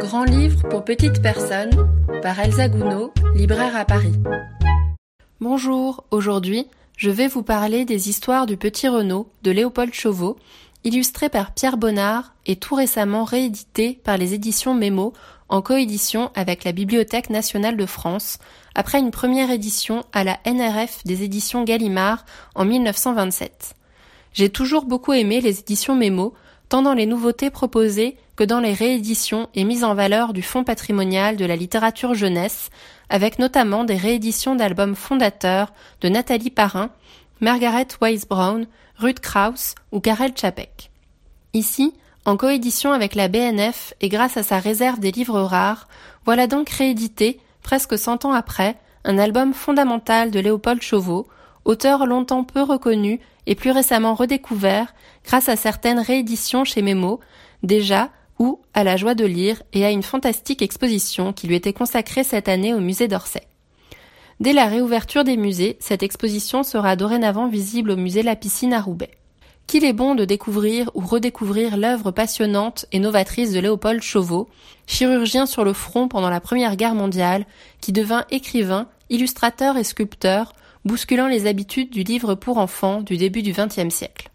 Grand 0.00 0.24
livre 0.24 0.68
pour 0.68 0.84
petites 0.84 1.22
personnes 1.22 1.70
par 2.22 2.38
Elsa 2.38 2.68
Gounod, 2.68 3.10
libraire 3.34 3.76
à 3.76 3.84
Paris. 3.84 4.14
Bonjour, 5.40 6.04
aujourd'hui, 6.10 6.66
je 6.96 7.10
vais 7.10 7.28
vous 7.28 7.42
parler 7.42 7.84
des 7.84 8.08
histoires 8.08 8.46
du 8.46 8.56
petit 8.56 8.88
Renaud 8.88 9.28
de 9.42 9.50
Léopold 9.50 9.92
Chauveau, 9.92 10.36
illustré 10.84 11.28
par 11.28 11.52
Pierre 11.52 11.76
Bonnard 11.76 12.34
et 12.46 12.56
tout 12.56 12.74
récemment 12.74 13.24
réédité 13.24 14.00
par 14.04 14.16
les 14.16 14.34
éditions 14.34 14.74
Mémo 14.74 15.12
en 15.48 15.62
coédition 15.62 16.30
avec 16.34 16.64
la 16.64 16.72
Bibliothèque 16.72 17.30
nationale 17.30 17.76
de 17.76 17.86
France, 17.86 18.38
après 18.74 18.98
une 18.98 19.10
première 19.10 19.50
édition 19.50 20.04
à 20.12 20.24
la 20.24 20.38
NRF 20.46 21.04
des 21.04 21.22
éditions 21.22 21.64
Gallimard 21.64 22.24
en 22.54 22.64
1927. 22.64 23.74
J'ai 24.32 24.48
toujours 24.48 24.86
beaucoup 24.86 25.12
aimé 25.12 25.40
les 25.40 25.60
éditions 25.60 25.94
Mémo, 25.94 26.32
tant 26.72 26.80
dans 26.80 26.94
les 26.94 27.04
nouveautés 27.04 27.50
proposées 27.50 28.16
que 28.34 28.44
dans 28.44 28.60
les 28.60 28.72
rééditions 28.72 29.50
et 29.54 29.64
mises 29.64 29.84
en 29.84 29.94
valeur 29.94 30.32
du 30.32 30.40
fonds 30.40 30.64
patrimonial 30.64 31.36
de 31.36 31.44
la 31.44 31.54
littérature 31.54 32.14
jeunesse, 32.14 32.70
avec 33.10 33.38
notamment 33.38 33.84
des 33.84 33.98
rééditions 33.98 34.54
d'albums 34.54 34.94
fondateurs 34.94 35.74
de 36.00 36.08
Nathalie 36.08 36.48
Parrain, 36.48 36.88
Margaret 37.42 37.88
Wise 38.00 38.26
Brown, 38.26 38.66
Ruth 38.96 39.20
Krauss 39.20 39.74
ou 39.92 40.00
Karel 40.00 40.32
Čapek. 40.34 40.90
Ici, 41.52 41.92
en 42.24 42.38
coédition 42.38 42.92
avec 42.92 43.16
la 43.16 43.28
BNF 43.28 43.92
et 44.00 44.08
grâce 44.08 44.38
à 44.38 44.42
sa 44.42 44.58
réserve 44.58 44.98
des 44.98 45.12
livres 45.12 45.42
rares, 45.42 45.88
voilà 46.24 46.46
donc 46.46 46.70
réédité, 46.70 47.38
presque 47.60 47.98
cent 47.98 48.24
ans 48.24 48.32
après, 48.32 48.76
un 49.04 49.18
album 49.18 49.52
fondamental 49.52 50.30
de 50.30 50.40
Léopold 50.40 50.80
Chauveau, 50.80 51.28
auteur 51.64 52.06
longtemps 52.06 52.44
peu 52.44 52.62
reconnu 52.62 53.20
et 53.46 53.54
plus 53.54 53.70
récemment 53.70 54.14
redécouvert 54.14 54.94
grâce 55.24 55.48
à 55.48 55.56
certaines 55.56 56.00
rééditions 56.00 56.64
chez 56.64 56.82
Mémo, 56.82 57.20
déjà 57.62 58.10
ou 58.38 58.60
à 58.74 58.84
la 58.84 58.96
joie 58.96 59.14
de 59.14 59.24
lire 59.24 59.62
et 59.72 59.84
à 59.84 59.90
une 59.90 60.02
fantastique 60.02 60.62
exposition 60.62 61.32
qui 61.32 61.46
lui 61.46 61.54
était 61.54 61.72
consacrée 61.72 62.24
cette 62.24 62.48
année 62.48 62.74
au 62.74 62.80
musée 62.80 63.08
d'Orsay. 63.08 63.46
Dès 64.40 64.52
la 64.52 64.66
réouverture 64.66 65.22
des 65.22 65.36
musées, 65.36 65.76
cette 65.78 66.02
exposition 66.02 66.64
sera 66.64 66.96
dorénavant 66.96 67.46
visible 67.46 67.92
au 67.92 67.96
musée 67.96 68.22
La 68.22 68.34
Piscine 68.34 68.72
à 68.72 68.80
Roubaix. 68.80 69.12
Qu'il 69.68 69.84
est 69.84 69.92
bon 69.92 70.16
de 70.16 70.24
découvrir 70.24 70.90
ou 70.94 71.00
redécouvrir 71.00 71.76
l'œuvre 71.76 72.10
passionnante 72.10 72.86
et 72.90 72.98
novatrice 72.98 73.52
de 73.52 73.60
Léopold 73.60 74.02
Chauveau, 74.02 74.48
chirurgien 74.86 75.46
sur 75.46 75.64
le 75.64 75.72
front 75.72 76.08
pendant 76.08 76.30
la 76.30 76.40
Première 76.40 76.74
Guerre 76.74 76.96
mondiale, 76.96 77.46
qui 77.80 77.92
devint 77.92 78.24
écrivain, 78.30 78.88
illustrateur 79.08 79.76
et 79.76 79.84
sculpteur, 79.84 80.52
bousculant 80.84 81.28
les 81.28 81.46
habitudes 81.46 81.90
du 81.90 82.02
livre 82.02 82.34
pour 82.34 82.58
enfants 82.58 83.02
du 83.02 83.16
début 83.16 83.42
du 83.42 83.52
XXe 83.52 83.94
siècle. 83.94 84.30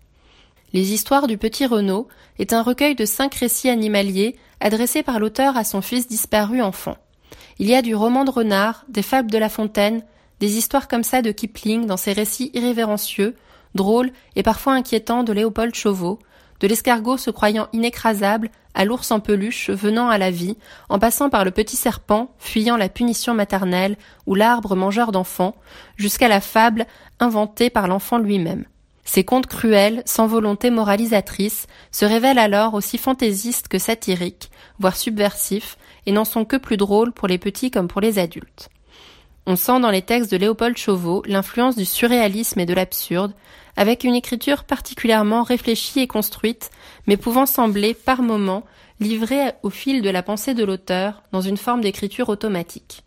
Les 0.73 0.93
histoires 0.93 1.27
du 1.27 1.37
petit 1.37 1.65
Renaud 1.65 2.07
est 2.39 2.53
un 2.53 2.61
recueil 2.61 2.95
de 2.95 3.05
cinq 3.05 3.35
récits 3.35 3.69
animaliers 3.69 4.35
adressés 4.59 5.03
par 5.03 5.19
l'auteur 5.19 5.55
à 5.57 5.63
son 5.63 5.81
fils 5.81 6.07
disparu 6.07 6.61
enfant. 6.61 6.97
Il 7.59 7.67
y 7.67 7.75
a 7.75 7.81
du 7.81 7.95
roman 7.95 8.25
de 8.25 8.31
renard, 8.31 8.85
des 8.89 9.01
fables 9.01 9.31
de 9.31 9.37
La 9.37 9.49
Fontaine, 9.49 10.03
des 10.39 10.57
histoires 10.57 10.87
comme 10.87 11.03
ça 11.03 11.21
de 11.21 11.31
Kipling 11.31 11.85
dans 11.85 11.97
ses 11.97 12.13
récits 12.13 12.51
irrévérencieux, 12.53 13.35
drôles 13.75 14.11
et 14.35 14.43
parfois 14.43 14.73
inquiétants 14.73 15.23
de 15.23 15.33
Léopold 15.33 15.73
Chauveau, 15.73 16.19
de 16.59 16.67
l'escargot 16.67 17.17
se 17.17 17.29
croyant 17.31 17.67
inécrasable 17.73 18.49
à 18.73 18.85
l'ours 18.85 19.11
en 19.11 19.19
peluche 19.19 19.69
venant 19.69 20.09
à 20.09 20.17
la 20.17 20.31
vie, 20.31 20.57
en 20.89 20.99
passant 20.99 21.29
par 21.29 21.43
le 21.43 21.51
petit 21.51 21.75
serpent 21.75 22.31
fuyant 22.37 22.77
la 22.77 22.89
punition 22.89 23.33
maternelle 23.33 23.97
ou 24.25 24.35
l'arbre 24.35 24.75
mangeur 24.75 25.11
d'enfants, 25.11 25.55
jusqu'à 25.95 26.27
la 26.27 26.41
fable 26.41 26.85
inventée 27.19 27.69
par 27.69 27.87
l'enfant 27.87 28.19
lui-même. 28.19 28.65
Ces 29.03 29.23
contes 29.23 29.47
cruels, 29.47 30.03
sans 30.05 30.27
volonté 30.27 30.69
moralisatrice, 30.69 31.67
se 31.91 32.05
révèlent 32.05 32.37
alors 32.37 32.73
aussi 32.73 32.97
fantaisistes 32.97 33.69
que 33.69 33.79
satiriques, 33.79 34.51
voire 34.79 34.97
subversifs, 34.97 35.77
et 36.05 36.11
n'en 36.11 36.25
sont 36.25 36.45
que 36.45 36.57
plus 36.57 36.77
drôles 36.77 37.13
pour 37.13 37.27
les 37.27 37.37
petits 37.37 37.71
comme 37.71 37.87
pour 37.87 38.01
les 38.01 38.19
adultes. 38.19 38.69
On 39.49 39.55
sent 39.55 39.79
dans 39.79 39.91
les 39.91 40.01
textes 40.01 40.29
de 40.29 40.35
Léopold 40.35 40.75
Chauveau 40.75 41.23
l'influence 41.25 41.77
du 41.77 41.85
surréalisme 41.85 42.59
et 42.59 42.65
de 42.65 42.73
l'absurde, 42.73 43.31
avec 43.77 44.03
une 44.03 44.13
écriture 44.13 44.65
particulièrement 44.65 45.43
réfléchie 45.43 46.01
et 46.01 46.07
construite, 46.07 46.69
mais 47.07 47.15
pouvant 47.15 47.45
sembler, 47.45 47.93
par 47.93 48.21
moments, 48.21 48.65
livrée 48.99 49.53
au 49.63 49.69
fil 49.69 50.01
de 50.01 50.09
la 50.09 50.21
pensée 50.21 50.53
de 50.53 50.65
l'auteur 50.65 51.23
dans 51.31 51.39
une 51.39 51.55
forme 51.55 51.79
d'écriture 51.79 52.27
automatique. 52.27 53.03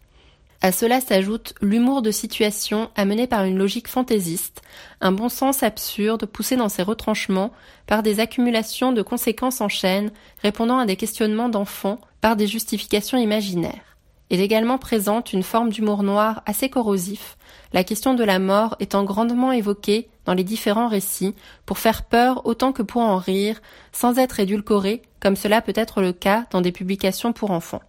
À 0.62 0.72
cela 0.72 1.02
s'ajoute 1.02 1.52
l'humour 1.60 2.00
de 2.00 2.10
situation 2.10 2.88
amené 2.96 3.26
par 3.26 3.44
une 3.44 3.58
logique 3.58 3.88
fantaisiste, 3.88 4.62
un 5.02 5.12
bon 5.12 5.28
sens 5.28 5.62
absurde 5.62 6.24
poussé 6.24 6.56
dans 6.56 6.70
ses 6.70 6.82
retranchements 6.82 7.52
par 7.86 8.02
des 8.02 8.18
accumulations 8.18 8.92
de 8.92 9.02
conséquences 9.02 9.60
en 9.60 9.68
chaîne 9.68 10.10
répondant 10.42 10.78
à 10.78 10.86
des 10.86 10.96
questionnements 10.96 11.50
d'enfants 11.50 12.00
par 12.22 12.34
des 12.34 12.46
justifications 12.46 13.18
imaginaires. 13.18 13.89
Est 14.30 14.38
également 14.38 14.78
présente 14.78 15.32
une 15.32 15.42
forme 15.42 15.70
d'humour 15.70 16.04
noir 16.04 16.42
assez 16.46 16.70
corrosif, 16.70 17.36
la 17.72 17.82
question 17.82 18.14
de 18.14 18.22
la 18.22 18.38
mort 18.38 18.76
étant 18.78 19.02
grandement 19.02 19.50
évoquée 19.50 20.08
dans 20.24 20.34
les 20.34 20.44
différents 20.44 20.86
récits 20.86 21.34
pour 21.66 21.78
faire 21.78 22.04
peur 22.04 22.46
autant 22.46 22.72
que 22.72 22.82
pour 22.82 23.02
en 23.02 23.16
rire, 23.16 23.60
sans 23.92 24.18
être 24.18 24.38
édulcorée 24.38 25.02
comme 25.20 25.36
cela 25.36 25.60
peut 25.60 25.72
être 25.74 26.00
le 26.00 26.12
cas 26.12 26.46
dans 26.50 26.60
des 26.60 26.72
publications 26.72 27.32
pour 27.32 27.50
enfants. 27.50 27.82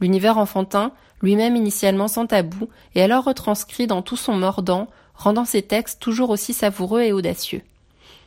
L'univers 0.00 0.38
enfantin, 0.38 0.92
lui-même 1.22 1.56
initialement 1.56 2.08
sans 2.08 2.26
tabou, 2.26 2.68
est 2.94 3.02
alors 3.02 3.24
retranscrit 3.24 3.86
dans 3.86 4.02
tout 4.02 4.16
son 4.16 4.34
mordant, 4.34 4.88
rendant 5.14 5.44
ses 5.44 5.62
textes 5.62 6.00
toujours 6.00 6.30
aussi 6.30 6.54
savoureux 6.54 7.02
et 7.02 7.12
audacieux. 7.12 7.62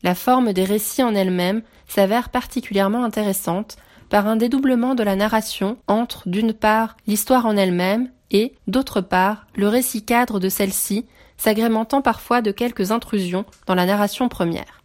La 0.03 0.15
forme 0.15 0.53
des 0.53 0.63
récits 0.63 1.03
en 1.03 1.15
elle-même 1.15 1.61
s'avère 1.87 2.29
particulièrement 2.29 3.03
intéressante 3.03 3.77
par 4.09 4.27
un 4.27 4.35
dédoublement 4.35 4.95
de 4.95 5.03
la 5.03 5.15
narration 5.15 5.77
entre, 5.87 6.27
d'une 6.27 6.53
part, 6.53 6.97
l'histoire 7.07 7.45
en 7.45 7.57
elle-même 7.57 8.09
et, 8.31 8.53
d'autre 8.67 9.01
part, 9.01 9.45
le 9.55 9.67
récit 9.67 10.03
cadre 10.03 10.39
de 10.39 10.49
celle-ci, 10.49 11.05
s'agrémentant 11.37 12.01
parfois 12.01 12.41
de 12.41 12.51
quelques 12.51 12.91
intrusions 12.91 13.45
dans 13.65 13.75
la 13.75 13.85
narration 13.85 14.27
première. 14.27 14.79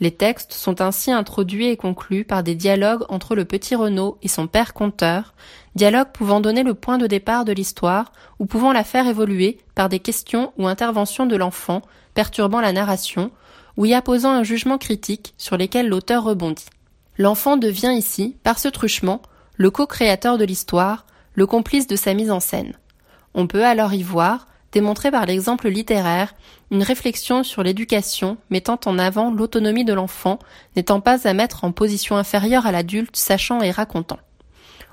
Les 0.00 0.10
textes 0.10 0.52
sont 0.52 0.80
ainsi 0.80 1.12
introduits 1.12 1.68
et 1.68 1.76
conclus 1.76 2.24
par 2.24 2.42
des 2.42 2.54
dialogues 2.54 3.04
entre 3.08 3.34
le 3.36 3.44
petit 3.44 3.74
Renaud 3.74 4.18
et 4.22 4.28
son 4.28 4.46
père 4.46 4.74
conteur, 4.74 5.34
dialogues 5.76 6.12
pouvant 6.12 6.40
donner 6.40 6.62
le 6.62 6.74
point 6.74 6.98
de 6.98 7.06
départ 7.06 7.44
de 7.44 7.52
l'histoire 7.52 8.12
ou 8.38 8.46
pouvant 8.46 8.72
la 8.72 8.84
faire 8.84 9.06
évoluer 9.06 9.58
par 9.74 9.88
des 9.88 10.00
questions 10.00 10.52
ou 10.58 10.66
interventions 10.66 11.26
de 11.26 11.36
l'enfant 11.36 11.82
perturbant 12.14 12.60
la 12.60 12.72
narration 12.72 13.30
ou 13.76 13.86
y 13.86 13.94
apposant 13.94 14.32
un 14.32 14.42
jugement 14.42 14.78
critique 14.78 15.34
sur 15.38 15.56
lesquels 15.56 15.88
l'auteur 15.88 16.24
rebondit. 16.24 16.66
L'enfant 17.18 17.56
devient 17.56 17.94
ici, 17.96 18.36
par 18.42 18.58
ce 18.58 18.68
truchement, 18.68 19.22
le 19.56 19.70
co-créateur 19.70 20.38
de 20.38 20.44
l'histoire, 20.44 21.06
le 21.34 21.46
complice 21.46 21.86
de 21.86 21.96
sa 21.96 22.14
mise 22.14 22.30
en 22.30 22.40
scène. 22.40 22.74
On 23.34 23.46
peut 23.46 23.64
alors 23.64 23.92
y 23.94 24.02
voir, 24.02 24.48
démontré 24.72 25.10
par 25.10 25.26
l'exemple 25.26 25.68
littéraire, 25.68 26.34
une 26.70 26.82
réflexion 26.82 27.42
sur 27.42 27.62
l'éducation 27.62 28.38
mettant 28.50 28.80
en 28.86 28.98
avant 28.98 29.30
l'autonomie 29.30 29.84
de 29.84 29.92
l'enfant, 29.92 30.38
n'étant 30.74 31.00
pas 31.00 31.28
à 31.28 31.34
mettre 31.34 31.64
en 31.64 31.72
position 31.72 32.16
inférieure 32.16 32.66
à 32.66 32.72
l'adulte 32.72 33.16
sachant 33.16 33.60
et 33.60 33.70
racontant. 33.70 34.18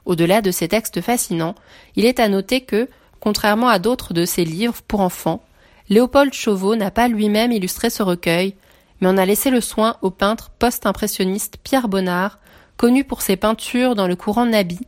Au-delà 0.05 0.41
de 0.41 0.51
ces 0.51 0.67
textes 0.67 1.01
fascinants, 1.01 1.55
il 1.95 2.05
est 2.05 2.19
à 2.19 2.27
noter 2.27 2.61
que, 2.61 2.89
contrairement 3.19 3.69
à 3.69 3.79
d'autres 3.79 4.13
de 4.13 4.25
ses 4.25 4.43
livres 4.43 4.81
pour 4.87 5.01
enfants, 5.01 5.43
Léopold 5.89 6.33
Chauveau 6.33 6.75
n'a 6.75 6.91
pas 6.91 7.07
lui-même 7.07 7.51
illustré 7.51 7.89
ce 7.89 8.03
recueil, 8.03 8.55
mais 9.01 9.07
en 9.07 9.17
a 9.17 9.25
laissé 9.25 9.49
le 9.49 9.61
soin 9.61 9.97
au 10.01 10.09
peintre 10.09 10.49
post-impressionniste 10.57 11.57
Pierre 11.63 11.87
Bonnard, 11.87 12.39
connu 12.77 13.03
pour 13.03 13.21
ses 13.21 13.35
peintures 13.35 13.95
dans 13.95 14.07
le 14.07 14.15
courant 14.15 14.45
Nabi, 14.45 14.79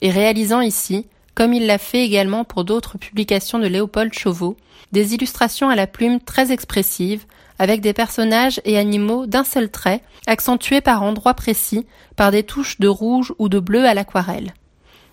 et 0.00 0.10
réalisant 0.10 0.60
ici, 0.60 1.06
comme 1.34 1.52
il 1.52 1.66
l'a 1.66 1.78
fait 1.78 2.04
également 2.04 2.44
pour 2.44 2.64
d'autres 2.64 2.98
publications 2.98 3.58
de 3.58 3.66
Léopold 3.66 4.12
Chauveau, 4.12 4.56
des 4.92 5.14
illustrations 5.14 5.68
à 5.68 5.76
la 5.76 5.86
plume 5.86 6.20
très 6.20 6.52
expressives, 6.52 7.24
avec 7.58 7.80
des 7.80 7.92
personnages 7.92 8.60
et 8.64 8.78
animaux 8.78 9.26
d'un 9.26 9.44
seul 9.44 9.70
trait, 9.70 10.02
accentués 10.26 10.80
par 10.80 11.02
endroits 11.02 11.34
précis, 11.34 11.86
par 12.16 12.30
des 12.30 12.42
touches 12.42 12.80
de 12.80 12.88
rouge 12.88 13.32
ou 13.38 13.48
de 13.48 13.58
bleu 13.58 13.86
à 13.86 13.94
l'aquarelle. 13.94 14.54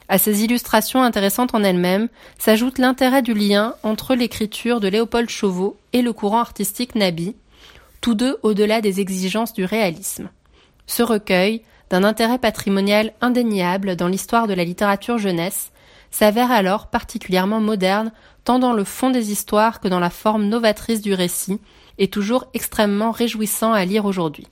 À 0.10 0.18
ces 0.18 0.44
illustrations 0.44 1.02
intéressantes 1.02 1.56
en 1.56 1.64
elles-mêmes 1.64 2.10
s'ajoute 2.38 2.78
l'intérêt 2.78 3.22
du 3.22 3.34
lien 3.34 3.76
entre 3.84 4.16
l'écriture 4.16 4.80
de 4.80 4.88
Léopold 4.88 5.30
Chauveau 5.30 5.78
et 5.94 6.02
le 6.02 6.14
courant 6.14 6.40
artistique 6.40 6.96
Nabi, 6.96 7.36
tous 8.04 8.16
deux 8.16 8.38
au-delà 8.44 8.82
des 8.82 9.00
exigences 9.00 9.54
du 9.54 9.64
réalisme. 9.64 10.30
Ce 10.88 11.02
recueil, 11.02 11.62
d'un 11.90 12.04
intérêt 12.04 12.38
patrimonial 12.38 13.14
indéniable 13.22 13.96
dans 13.96 14.10
l'histoire 14.10 14.46
de 14.46 14.54
la 14.54 14.66
littérature 14.66 15.18
jeunesse, 15.18 15.72
s'avère 16.12 16.52
alors 16.52 16.88
particulièrement 16.88 17.62
moderne 17.62 18.12
tant 18.44 18.60
dans 18.60 18.74
le 18.74 18.84
fond 18.84 19.10
des 19.10 19.32
histoires 19.32 19.80
que 19.80 19.88
dans 19.88 20.02
la 20.02 20.10
forme 20.10 20.50
novatrice 20.50 21.02
du 21.02 21.14
récit, 21.14 21.62
et 21.98 22.10
toujours 22.10 22.46
extrêmement 22.54 23.12
réjouissant 23.12 23.72
à 23.72 23.86
lire 23.86 24.04
aujourd'hui. 24.04 24.48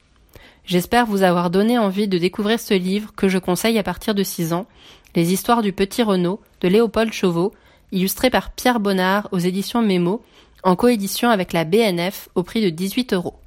J'espère 0.64 1.06
vous 1.06 1.22
avoir 1.22 1.50
donné 1.50 1.78
envie 1.78 2.08
de 2.08 2.18
découvrir 2.18 2.58
ce 2.58 2.74
livre 2.74 3.12
que 3.18 3.28
je 3.28 3.38
conseille 3.38 3.78
à 3.78 3.84
partir 3.84 4.16
de 4.16 4.24
6 4.24 4.54
ans, 4.54 4.66
Les 5.14 5.34
histoires 5.34 5.62
du 5.62 5.74
petit 5.74 6.04
Renaud 6.04 6.40
de 6.62 6.70
Léopold 6.70 7.12
Chauveau, 7.12 7.52
illustré 7.92 8.30
par 8.30 8.52
Pierre 8.52 8.80
Bonnard 8.80 9.28
aux 9.34 9.40
éditions 9.40 9.82
Mémo, 9.82 10.24
en 10.64 10.78
coédition 10.78 11.30
avec 11.30 11.52
la 11.52 11.66
BNF 11.66 12.30
au 12.36 12.44
prix 12.44 12.64
de 12.64 12.70
18 12.70 13.12
euros. 13.12 13.41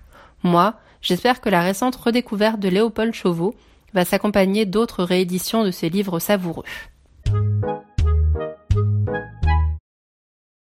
Moi, 0.44 0.75
j'espère 1.00 1.41
que 1.41 1.49
la 1.49 1.62
récente 1.62 1.96
redécouverte 1.96 2.61
de 2.61 2.69
Léopold 2.69 3.14
Chauveau 3.14 3.55
va 3.94 4.05
s'accompagner 4.05 4.67
d'autres 4.67 5.02
rééditions 5.02 5.64
de 5.64 5.70
ses 5.70 5.88
livres 5.88 6.19
savoureux. 6.19 6.64